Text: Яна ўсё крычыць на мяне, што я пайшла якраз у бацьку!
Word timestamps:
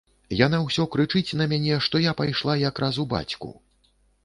Яна 0.37 0.59
ўсё 0.61 0.85
крычыць 0.95 1.35
на 1.41 1.47
мяне, 1.51 1.77
што 1.89 1.95
я 2.07 2.15
пайшла 2.23 2.57
якраз 2.71 3.01
у 3.07 3.09
бацьку! 3.15 3.55